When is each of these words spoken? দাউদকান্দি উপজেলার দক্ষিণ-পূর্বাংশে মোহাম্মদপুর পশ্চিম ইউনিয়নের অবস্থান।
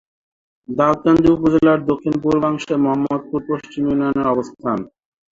দাউদকান্দি 0.69 1.27
উপজেলার 1.31 1.79
দক্ষিণ-পূর্বাংশে 1.89 2.73
মোহাম্মদপুর 2.83 3.41
পশ্চিম 3.49 3.83
ইউনিয়নের 3.85 4.27
অবস্থান। 4.27 4.77